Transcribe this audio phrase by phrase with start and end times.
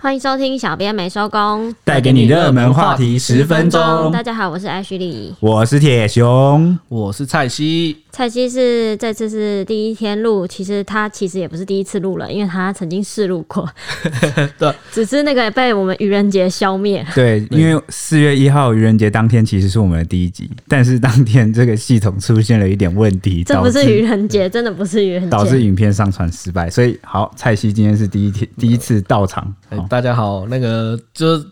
[0.00, 4.12] 欢迎收听《小编没收工》，带给你热门话题十分钟。
[4.12, 7.96] 大家好，我是艾徐丽，我是铁熊，我是蔡西。
[8.10, 13.68] 蔡西是这次是第一天录，其实他其实也不是第一次录了，因为他曾经试录过，
[14.58, 17.06] 对，只是那个被我们愚人节消灭。
[17.14, 26.68] 对，因为四月一号愚人节当天其实是我们的第一集，但是当天这个系统出现了一点问题，这不是愚人节，真的不是愚人节，导致影片上传失败。
[26.68, 29.54] 所以好，蔡西今天是第一天第一次到场。
[29.88, 31.44] 大家好，那个就是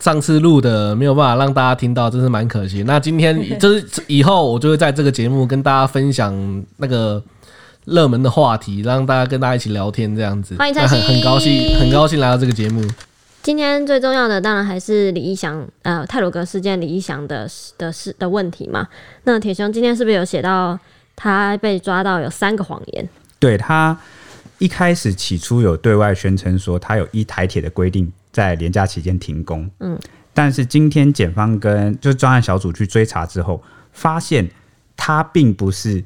[0.00, 2.82] 上次录的没有办法让大家听到，真是蛮可惜。
[2.84, 7.22] 那今天 就是以后我就会在这个节目跟大家分享那个
[7.84, 10.54] 热门的话题，让大家跟大家一起聊天这样子。
[10.56, 12.82] 欢迎很高兴很高兴来到这个节目。
[13.42, 18.86] 今天最重要的当然还是李一祥呃泰鲁格事件李一祥的的事的问题嘛。
[19.24, 20.78] 那铁雄今天是不是有写到
[21.16, 23.08] 他被抓到有三个谎言？
[23.38, 23.98] 对他。
[24.60, 29.98] 一开始起初有对外宣称说他有一台铁的规定在连假期间停工，嗯，
[30.32, 33.62] 但是今天检方跟就是专案小组去追查之后，
[33.92, 34.48] 发现
[34.96, 36.02] 他并不是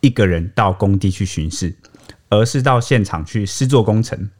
[0.00, 1.74] 一个人到工地去巡视，
[2.28, 4.30] 而是到现场去施作工程，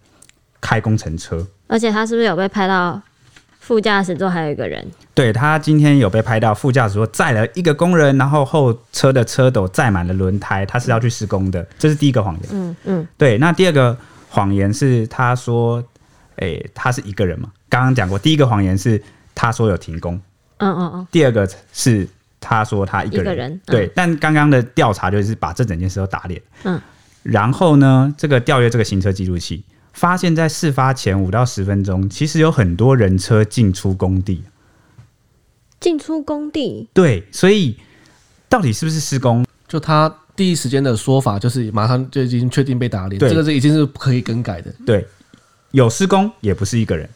[0.61, 3.01] 开工程车，而且他是不是有被拍到？
[3.61, 12.43] 副驾驶座还有一个人，对，他今天有被拍到副驾驶座载了一个工人，然后后车的车斗载满了轮胎，他是要去施工的，这是第一个谎言。
[12.51, 13.95] 嗯嗯，对，那第二个
[14.31, 15.85] 谎言是他说，
[16.39, 17.51] 哎、欸，他是一个人嘛？
[17.69, 19.03] 刚刚讲过，第一个谎言是
[19.35, 20.21] 他说有停工，
[20.59, 22.09] 嗯嗯嗯，第二个是
[22.41, 26.81] 他说他一个人，个人嗯、对，但刚刚的调查就是把这整件事都打脸，嗯，
[27.23, 29.65] 然后呢，这个调阅这个行车记录器。
[29.95, 34.45] 发现，在事发前五到十分钟，其实有很多人车进出工地。
[35.81, 37.77] 进出工地，对，所以
[38.49, 39.45] 到底是不是施工？
[39.67, 44.73] 就他第一时间的说法，就是马上就已经确定被打脸，这个是已经是不可以更改的。
[44.87, 45.05] 对，
[45.71, 47.09] 有施工，也不是一个人。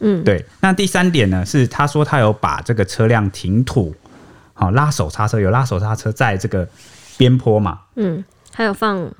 [0.00, 0.44] 嗯，对。
[0.60, 3.94] 那第三点呢，是他说他有把这个车辆停土，
[4.54, 6.68] 好拉手刹车，有拉手刹车在这个
[7.16, 7.80] 边坡嘛？
[7.96, 9.10] 嗯，还有放。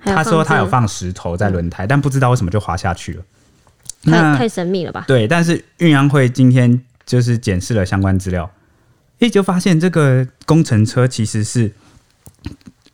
[0.00, 3.22] 他说他有放石头在轮胎，嗯，但不知道为什么就滑下去了。
[4.04, 5.04] 太太神秘了吧？
[5.08, 8.48] 对，但是运安会今天就是检视了相关资料，
[9.18, 11.72] 也就发现这个工程车其实是，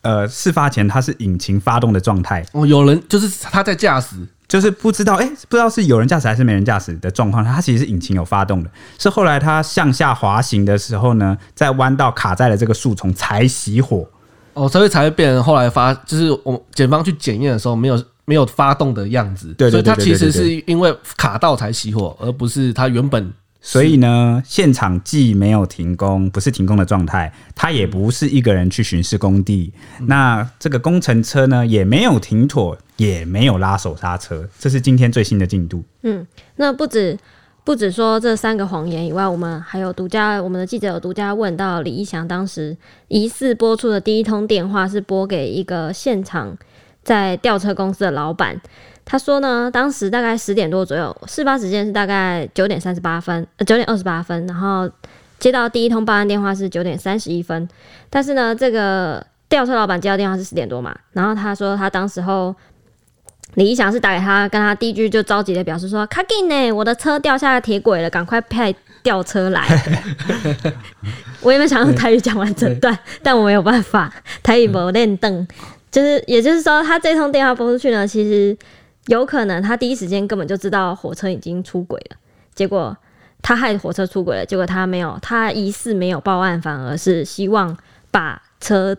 [0.00, 2.42] 呃，事发前它是引擎发动的状态。
[2.52, 4.16] 哦，有人就是他在驾驶，
[4.46, 7.44] 就是不知道哎，不知道是有人驾驶还是没人驾驶的状况。
[7.44, 14.06] 它其实是引擎有发动的，是后来它向下滑行的时候呢，在弯道卡在了这个树丛才熄火。
[14.52, 19.54] 哦，所以才会变成后来发，就是我检方去检验的时候没有没有发动的样子。
[19.58, 23.32] 所以它其实是因为卡到才熄火，而不是它原本。
[23.66, 29.72] 所以呢，现场既没有停工，不是停工的状态，他也不是一个人去巡视工地。
[29.98, 30.06] 嗯。
[30.06, 35.82] 那这个工程车呢，也没有停妥，也没有拉手刹车，这是今天最新的进度。
[36.02, 36.26] 嗯，
[36.56, 37.18] 那不止。
[37.66, 42.76] 不止说这三个谎言以外，我们还有独家，我们的记者有独家问到李义祥当时
[43.08, 46.54] 疑似播出的第一通电话是拨给一个现场
[47.02, 48.60] 在吊车公司的老板。
[49.04, 54.90] 他说呢，当时大概十点多左右，事发时间是大概九点三十八分，呃，九点二十八分，然后
[55.38, 57.68] 接到第一通报案电话是九点三十一分，
[58.08, 62.54] 但是呢，这个吊车老板接到电话是十点多嘛，然后他说他当时候。
[63.56, 69.64] 李一祥是打给他，跟他第一句就着急的表示说：“卡紧呢，我的车掉下铁轨了，赶快派吊车来。
[71.40, 74.12] ”我原本想用台语讲完整段，但我没有办法，
[74.42, 75.46] 台语没练邓。
[75.88, 78.56] 就是，也就是说，他这通电话拨出去呢，其实
[79.06, 82.16] 有可能他第一时间根本就知道火车已经出轨了，
[82.54, 82.96] 结果
[83.42, 87.76] 他害火车出轨了，结果他没有，他疑似没有报案，反而是希望
[88.10, 88.96] 把车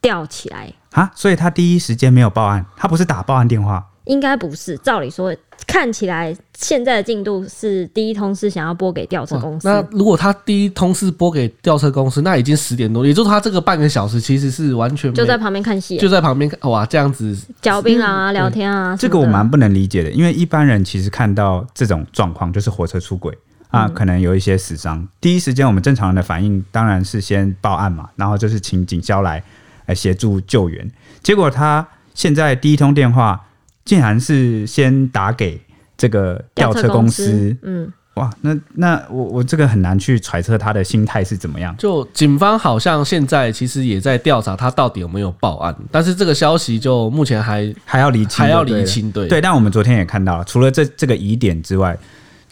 [0.00, 0.72] 吊起来。
[0.92, 4.76] 啊，所以他第一时间没有报案，他不是打报案电话，应该不是。
[4.78, 5.34] 照理说，
[5.66, 9.68] 看起来现在的进度是第一通是想要拨给吊车公司。
[9.68, 17.36] 那如果他第一通是拨给吊车公司，那已经十点多，也就是他这个半个小时其实是完全就在旁边看戏，就在旁边看哇，这样子。
[17.60, 23.36] 嚼槟榔啊，聊天啊，这个我蛮不能理解的，因为一般人其实看到这种状况，就是火车出轨
[23.68, 29.42] 啊，可能有一些死伤，第一时间我们正常人的反应当然是先报案嘛，然后就是请警消来。
[29.86, 30.88] 来协助救援，
[31.24, 31.84] 结果他
[32.14, 33.44] 现在第一通电话
[33.84, 35.60] 竟然是先打给
[35.96, 41.74] 这个吊车公司，嗯，哇，那那我我这个很难去揣测他的心态是怎么样。
[41.78, 49.40] 就警方好像现在其实也在调查他到底有没有报案，但是这个消息就目前还还要厘清，还要厘清，对对。
[49.40, 51.98] 但我们昨天也看到了，除了这这个疑点之外，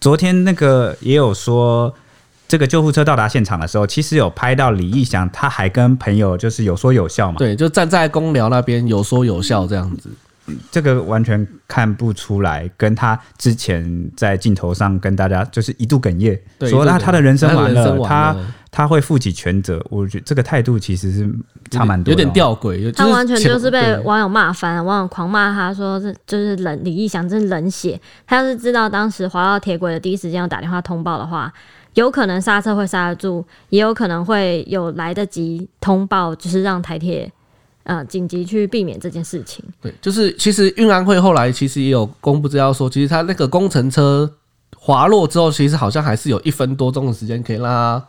[0.00, 1.94] 昨天那个也有说。
[2.48, 7.38] 这个救护车到达现场的时候，其实有拍到李义祥，他还跟朋友就是有说有笑嘛。
[7.38, 10.10] 对，就站在公寮那边有说有笑这样子。
[10.70, 18.34] 这个完全看不出来，跟他之前在镜头上跟大家就是一度哽咽，说他他的人生完了，他
[18.70, 19.84] 他会负起全责。
[19.90, 21.30] 我觉得这个态度其实是
[21.70, 22.92] 差蛮多，有点吊诡。
[22.94, 28.00] 他完全就是被网友骂翻，网友狂骂他说这就是冷李义祥，真是冷血。
[28.26, 31.52] 他要是知道当时滑到铁轨的第一时间要打电话通报的话，
[31.94, 37.30] 有可能刹车会刹得住，也有可能会有来得及通报，就是让台铁。
[37.84, 39.64] 啊，紧急去避免这件事情。
[39.80, 44.30] 对，就是其实运安会后来其实也有公布资料说，其实他那个工程车
[44.76, 48.06] 滑落之后，其实好像还是有一分多钟的时间可以让他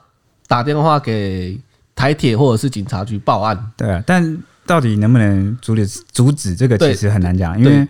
[0.48, 1.58] 打电话给
[1.96, 3.72] 台铁或者是警察局报案。
[3.78, 7.88] 对啊，但到底能不能阻止阻止这个，其实很难讲，因为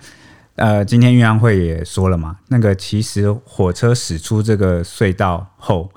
[0.56, 5.90] 呃，今天运安会也说了嘛，那个其实火车驶出这个隧道后，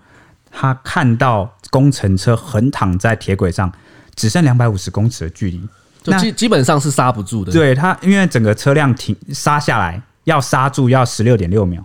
[0.50, 3.70] 他看到工程车横躺在铁轨上。
[4.14, 5.60] 只剩两百五十公尺的距离，
[6.02, 7.52] 就基基本上是刹不住的。
[7.52, 11.84] 对他，因为整个车辆停刹下来要刹住要十六点六秒，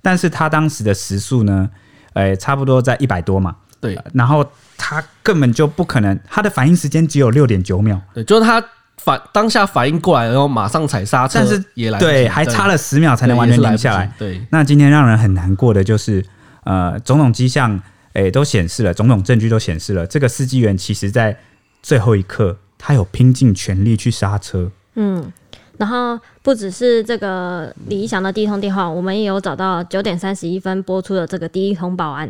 [0.00, 1.68] 但是他当时的时速呢，
[2.14, 3.54] 呃，差不多在一百多嘛。
[3.80, 4.44] 对，然后
[4.76, 8.00] 他根本就不可能，他的反应时间只有六点九秒。
[8.12, 8.62] 对，就是他
[8.96, 14.12] 反当下反应过来，然后马上踩刹车，但是也来对，还差了十秒才能完全停下来。
[14.18, 16.24] 对，那今天让人很难过的就是，
[16.64, 17.80] 呃，种种迹象，
[18.14, 21.36] 诶，都显示了，种种证据都显示了，这个司机员其实在。
[21.82, 24.70] 最后一刻，他有拼尽全力去刹车。
[24.94, 25.32] 嗯，
[25.76, 32.28] 然后不只是这个李义祥的第一通电话，我们也有找到九点三十一分播出的这个第一通报案。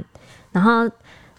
[0.53, 0.89] 然后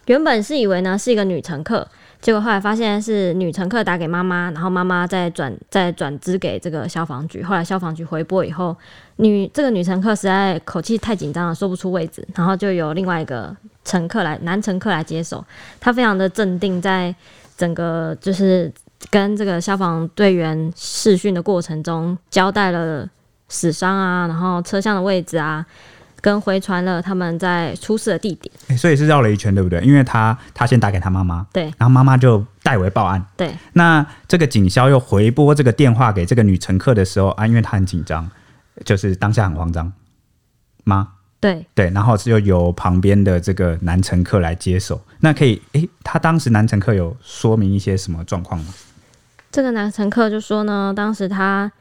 [0.06, 1.88] 原本是以为呢是一个女乘客，
[2.20, 7.44] 结果后来发现是女乘客打给妈妈，然后妈妈再转再转资给这个消防局。
[7.44, 8.76] 后来消防局回拨以后，
[9.18, 15.46] 女这个女乘客实在口气太紧张了，说不出位置，然后就由另外一个乘客来男乘客来接手。
[15.80, 17.14] 他非常的镇定，在。
[17.60, 18.72] 整个就是
[19.10, 23.06] 跟这个消防队员试训的过程中，交代了
[23.50, 25.66] 死伤啊，然后车厢的位置啊，
[26.22, 28.50] 跟回传了他们在出事的地点。
[28.70, 29.82] 欸，所以是绕了一圈，对不对？
[29.82, 33.54] 因为他他先打给他妈妈，对，然后妈妈就代为报案，对。
[33.74, 38.32] 那这个警消又回拨这个电话给这个女乘客的时候啊，因为她很紧张，
[38.86, 39.92] 就是当下很慌张
[40.86, 41.10] 妈。
[41.42, 45.00] 对对，然后是又由旁边的这个男乘客来接手。
[45.22, 48.74] 那可以，诶，他当时男乘客有说明一些什么状况吗？
[49.50, 51.72] 这个男乘客就说呢，当时他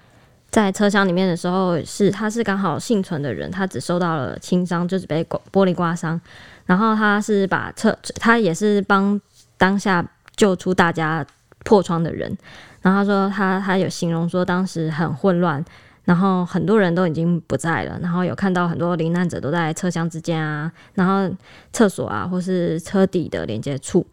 [0.49, 6.20] 在车厢里面的时候，是他是刚好幸存的人，他只受到了轻伤，就是被玻璃刮伤。
[6.66, 9.20] 然后他是把车，他也是帮
[9.56, 10.06] 当下
[10.37, 11.26] 救出大家
[11.64, 12.37] 破窗的人。
[12.81, 15.64] 然后他说他他有形容说当时很混乱。
[16.08, 21.31] 然后很多人都已经不在了，然后有看到很多罹难者都在车厢之间啊，然后
[21.70, 24.06] 厕所啊，或是车底的连接处，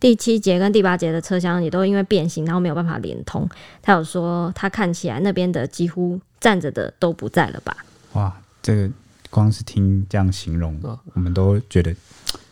[0.00, 3.46] 第七节跟第八节的车厢也都因为变形，然后没有办法连通。
[3.82, 7.76] 他有说，他看起来那边的几乎站着的都不在了吧？
[8.14, 8.88] 哇，这个
[9.28, 10.80] 光是听这样形容，
[11.12, 11.94] 我们都觉得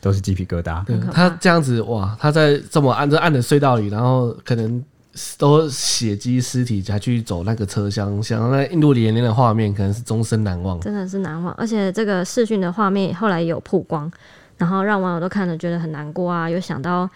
[0.03, 0.85] 都是鸡皮疙瘩。
[1.11, 4.85] 他这样子哇，他在这么暗、这暗的隧道里，然后可能。
[5.36, 10.78] 都血迹尸体才去走那个车厢，想到那印度连连的画面，可能是终身难忘。
[10.80, 14.10] 真的是难忘，而且这个视讯的画面后来也有曝光，
[14.56, 17.08] 然后让网友都看了觉得很难过啊，又想到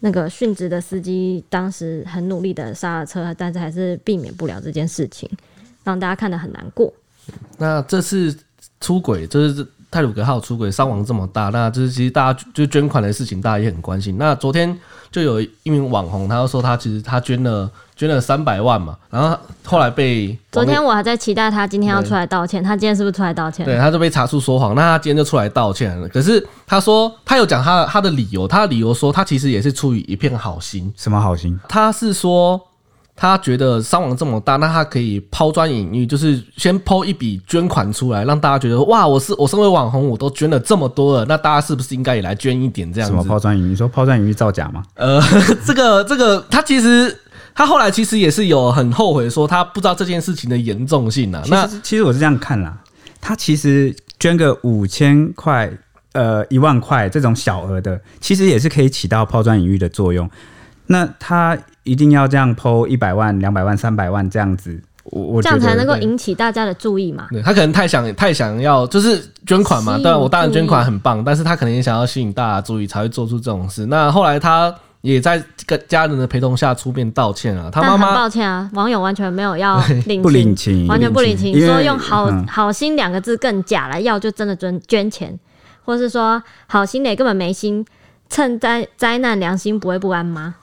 [0.00, 5.28] 那个殉职的司机当时很努力的刹了车，但是还是避免不了这件事情，
[5.84, 6.92] 让大家看得很难过。
[7.58, 8.36] 那这次
[8.80, 9.66] 出轨就是。
[9.96, 14.18] 太鲁格号出轨伤亡这么大，那就是其实大家就捐款的事情，大家也很关心。
[14.18, 14.78] 那昨天
[15.10, 19.34] 就有一名网红，他就说他其实他捐了捐了三百万嘛，然后
[19.64, 23.64] 后来被昨天我还在期待他今天要出来道歉，他今天是不是出来道歉？
[23.64, 26.06] 对，他就被查出说谎，那他今天就出来道歉了。
[26.10, 30.92] 可是他说他有讲他他的理由，他的理由说他其实也是出于一片好心。
[30.94, 31.58] 什么好心？
[31.66, 32.60] 他是说。
[33.18, 43.16] 他觉得伤亡这么大，那他可以抛砖引玉，就是先抛一笔捐款出来，让大家觉得哇，我是我身为网红，我都捐了这么多了，那大家是不是应该也来捐一点这样子？
[43.16, 43.68] 什么抛砖引玉？
[43.70, 44.82] 你说抛砖引玉造假吗？
[44.96, 45.18] 呃，
[45.64, 47.18] 这个这个，他其实
[47.54, 51.42] 他后来其实也是有很后悔，说他不知道这件事情的严重性啊。
[51.48, 52.76] 那其实我是这样看啦，
[53.18, 55.72] 他其实捐个五千块、
[56.12, 60.28] 呃一万块这种小额的，其实也是可以起到抛砖引玉的作用。
[60.88, 61.56] 那他。
[61.86, 67.28] 一定要这样 po 一百万、两百万、三百万这样子，我我这样才能够引起大家的注意嘛。
[67.30, 69.98] 对，他可能太想太想要，就是捐款嘛。
[70.02, 73.86] 但我当然捐款很棒，但是他可能也想要吸引大家注意，才会做出这种事。
[73.86, 77.70] 那后来他也在这个家人的陪同下出面道歉啊。
[77.70, 85.38] 他妈妈抱歉啊，网友完全没有要领情，不领情，完全不领情，说用好好心两个字更假了，要就真的捐捐钱，
[85.84, 87.86] 或是说好心的根本没心，
[88.28, 90.56] 趁灾灾难良心不会不安吗？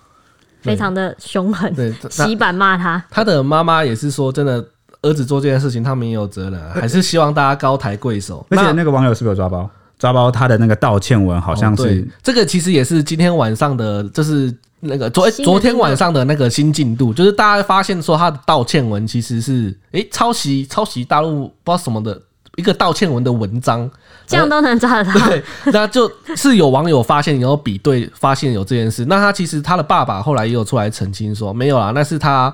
[0.63, 3.03] 非常的凶狠，对，洗版骂他。
[3.11, 4.63] 他的妈妈也是说，真的
[5.01, 8.45] 儿子做这件事情，他们也有责任，还是希望大家高抬贵手。
[8.49, 9.69] 而且那个网友是不是有抓包？
[9.99, 22.21] 抓包他的那个道歉文好像是、哦、这个，其实也是今天晚上的，就是那个昨昨天晚上的那个新进度，就是大家发现说他的道歉文其实是诶、欸、抄袭抄袭大陆不知道什么的
[22.55, 23.89] 一个道歉文的文章，
[24.27, 25.13] 这样都能抓得到？
[25.27, 32.53] 对，那就是有网友发现然后比对发现有这件事，那他其实他的爸爸后来也有出来澄清说没有啦，那是他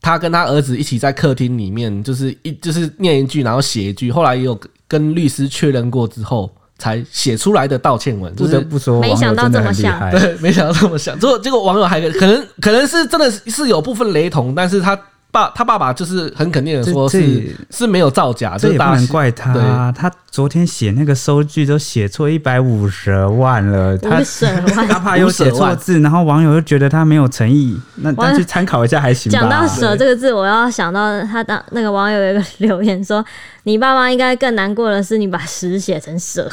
[0.00, 4.58] 他跟他儿子一起在客厅里面，就是一就是念一句，然后写一句，后来也有。
[4.88, 11.18] 跟律师确认过之后，才写出来的道歉文，不得不说，没想到这么想，对，没想到这么像。
[11.18, 14.96] 之后结果网友还可能可能是真的是有部分雷同，但是他。
[15.36, 19.52] 爸，他爸爸就是很肯定的说是，是是没有造假，这也不能怪他。
[19.52, 19.62] 对
[19.94, 24.20] 他昨天写那个收据都写错一百五十万了，他
[24.88, 29.38] 他怕又写错字，然后网友又觉得他没有诚意，那那去参考一下还行吧。
[29.38, 33.24] 讲到“舍”这个字，我要想到他当那个网友有一个 留言说
[33.64, 36.50] ：“你爸妈应该更难过的是你把‘十’写成‘舍’。”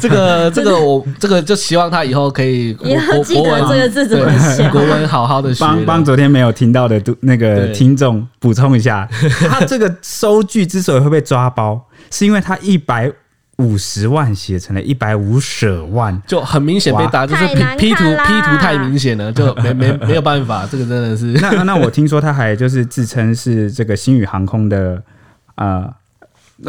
[0.00, 7.33] 这个这个我这个就希望他以后可以以后记得这个字怎么写， 国文好好的帮帮昨天没有听到的读那。
[7.34, 9.08] 那个听众补充一下，
[9.50, 13.10] 他这个收据之所以会被抓包，是因为他一百
[13.58, 21.26] 五十万写成了一百五十万，就很明显被打，就是 P, P 图 P 图太明显了，就没没 没有办法，这个真的是。
[21.40, 25.02] 那那我听说他还就是自称是这个星宇航空的
[25.56, 25.92] 呃，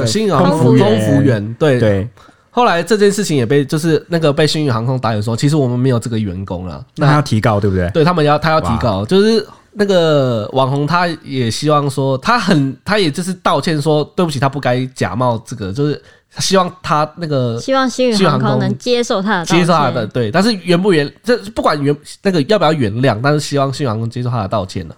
[0.07, 2.07] 星宇航空空服员，对对。
[2.49, 7.89] 后来这件事情也被就是那个被星宇航空打脸说，其实我们没有这个员工了，那他要提告对不对？
[7.89, 9.45] 对他们要他要提告，就是。
[9.77, 16.01] 那个网红他也希望说，他很，他也就是道歉说，对不起，他不该假冒这个，就是
[16.39, 24.95] 希望他那个希望新宇航空能接受他的接受他的对，但是原不原这不管原那个要不要原谅，但是希望新宇航空接受他的道歉呢。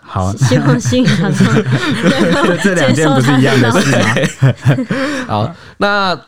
[0.00, 1.46] 好， 希望新宇航空
[2.64, 4.86] 这两件不是一样的事吗？
[5.28, 6.18] 好，那。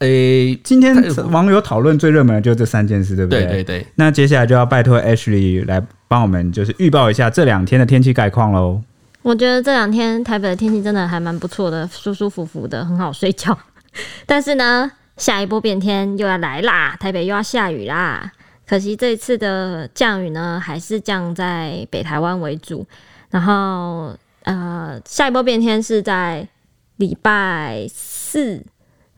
[0.00, 0.94] 诶、欸，今天
[1.32, 3.42] 网友讨论最热门的就是这三件事，对不对？
[3.46, 3.86] 对对对。
[3.96, 8.82] 那接下来就要拜托 Ashley 来帮我们，就是预报一下这两天的天气概况喽。
[9.22, 13.56] 我觉得这两天台北的天气真的还蛮不错的，舒舒服服的，很好睡觉。
[14.26, 18.32] 但是呢，下一波变天又要来啦，台北又要下雨啦。
[18.66, 22.86] 可惜这一次的降雨呢，还是降在北台湾为主。
[23.30, 26.48] 然后，呃，下一波变天是在
[26.96, 28.64] 礼拜四。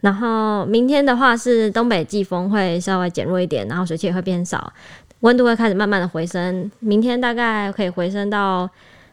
[0.01, 4.73] 然后明天的话是东北季风会稍微减弱一点，然后水汽也会变少，
[5.21, 6.71] 温度会开始慢慢的回升。
[6.81, 8.69] 明天大概可以回升到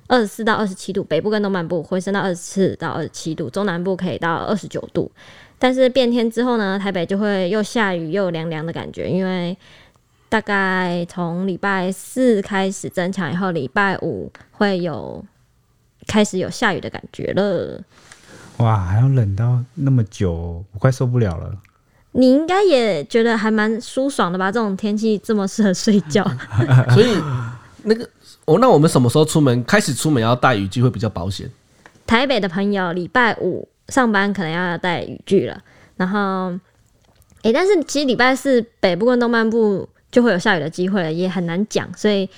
[0.08, 5.12] 二十四到二十七度，北部跟东南部回升到二十四到二十七度，中南部可以到二十九度。
[5.60, 9.58] 但是变天之后呢，台北就会又下雨又凉凉的感觉，因为
[10.30, 15.26] 大概从礼拜四开始增强以后，礼拜五会有
[16.06, 17.82] 开始有下雨的感觉了。
[18.58, 21.58] 哇，还要冷到那么久，我快受不了了。
[22.18, 24.52] 你应该也觉得还蛮舒爽的吧？
[24.52, 26.24] 这种天气这么适合睡觉。
[26.94, 27.16] 所以
[27.84, 28.04] 那个，
[28.46, 29.64] 哦，那我们什么时候出门？
[29.66, 31.48] 开始出门要带雨具会比较保险。
[32.08, 35.62] 台北的朋友，礼拜五上班可能要带雨具了。
[35.96, 36.20] 然后，
[37.44, 42.30] 诶、欸，但是其实礼拜四北部跟东半部就会有下雨的机会了，也很难讲，所以。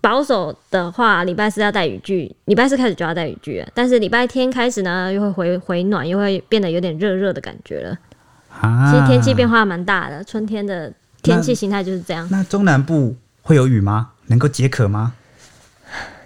[0.00, 3.68] 保守的话，礼拜四要带雨具，礼拜四开始就要带雨具了。
[3.72, 7.96] 但是礼拜天开始呢，又会回回暖，又会变得有点热热的感觉了。
[8.60, 10.92] 啊，其实天气变化蛮大的，春天的
[11.22, 12.26] 天气形态就是这样。
[12.30, 14.10] 那，那中南部会有雨吗？
[14.26, 15.12] 能够解渴吗？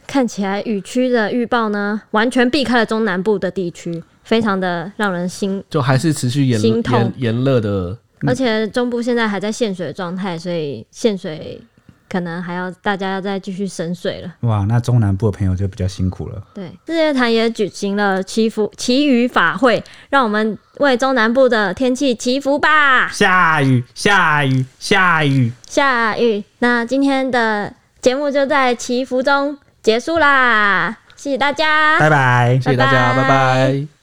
[0.07, 11.61] 看起来雨区的预报呢，完全避开了中南部的地区，非常的让人心就还是持续炎心痛炎热的，而且中部现在还在限水状态，所以限水。
[12.09, 14.35] 可能还要大家要再继续省水了。
[14.41, 16.43] 哇，那中南部的朋友就比较辛苦了。
[16.55, 23.09] 对，日月潭也举行了祈福祈雨法会，让我们为中南部的天气祈福吧。
[23.09, 26.43] 下雨，下雨，下雨，下雨。
[26.61, 33.98] 那今天的节目就在祈福中结束啦，谢谢大家，拜拜，谢谢大家，拜拜。